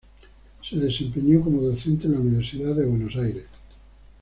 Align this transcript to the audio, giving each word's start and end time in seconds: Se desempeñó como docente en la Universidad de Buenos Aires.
Se 0.67 0.77
desempeñó 0.77 1.41
como 1.43 1.61
docente 1.61 2.07
en 2.07 2.13
la 2.13 2.19
Universidad 2.21 2.73
de 2.73 2.87
Buenos 2.87 3.15
Aires. 3.17 3.45